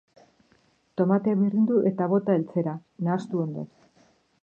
Tomatea 1.01 1.37
birrindu 1.43 1.79
eta 1.91 2.09
bota 2.17 2.41
eltzera, 2.41 2.77
nahastu 3.09 3.47
ondo. 3.49 3.71